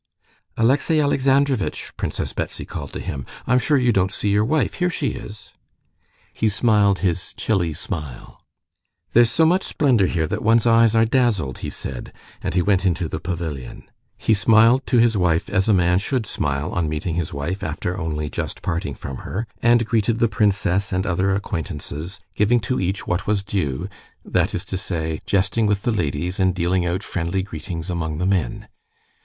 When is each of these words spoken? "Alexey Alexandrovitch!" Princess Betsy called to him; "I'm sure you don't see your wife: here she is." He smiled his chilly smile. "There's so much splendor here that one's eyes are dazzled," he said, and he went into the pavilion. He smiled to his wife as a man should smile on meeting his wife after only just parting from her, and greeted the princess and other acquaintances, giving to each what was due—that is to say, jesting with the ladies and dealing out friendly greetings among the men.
"Alexey 0.57 0.99
Alexandrovitch!" 0.99 1.95
Princess 1.95 2.33
Betsy 2.33 2.65
called 2.65 2.91
to 2.93 2.99
him; 2.99 3.23
"I'm 3.45 3.59
sure 3.59 3.77
you 3.77 3.91
don't 3.93 4.11
see 4.11 4.29
your 4.29 4.43
wife: 4.43 4.73
here 4.81 4.89
she 4.89 5.09
is." 5.09 5.51
He 6.33 6.49
smiled 6.49 6.97
his 7.05 7.35
chilly 7.35 7.73
smile. 7.75 8.41
"There's 9.13 9.29
so 9.29 9.45
much 9.45 9.61
splendor 9.63 10.07
here 10.07 10.25
that 10.25 10.41
one's 10.41 10.65
eyes 10.65 10.95
are 10.95 11.05
dazzled," 11.05 11.59
he 11.59 11.69
said, 11.69 12.11
and 12.41 12.55
he 12.55 12.63
went 12.63 12.83
into 12.83 13.07
the 13.07 13.19
pavilion. 13.19 13.91
He 14.17 14.33
smiled 14.33 14.87
to 14.87 14.97
his 14.97 15.15
wife 15.17 15.49
as 15.51 15.69
a 15.69 15.71
man 15.73 15.99
should 15.99 16.25
smile 16.25 16.71
on 16.71 16.89
meeting 16.89 17.13
his 17.13 17.31
wife 17.31 17.61
after 17.61 17.95
only 17.95 18.27
just 18.27 18.63
parting 18.63 18.95
from 18.95 19.17
her, 19.17 19.45
and 19.61 19.85
greeted 19.85 20.17
the 20.17 20.27
princess 20.27 20.91
and 20.91 21.05
other 21.05 21.35
acquaintances, 21.35 22.19
giving 22.33 22.59
to 22.61 22.79
each 22.79 23.05
what 23.05 23.27
was 23.27 23.43
due—that 23.43 24.55
is 24.55 24.65
to 24.65 24.79
say, 24.79 25.21
jesting 25.27 25.67
with 25.67 25.83
the 25.83 25.91
ladies 25.91 26.39
and 26.39 26.55
dealing 26.55 26.87
out 26.87 27.03
friendly 27.03 27.43
greetings 27.43 27.91
among 27.91 28.17
the 28.17 28.25
men. 28.25 28.67